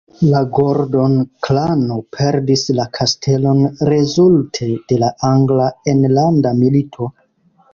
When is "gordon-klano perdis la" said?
0.57-2.87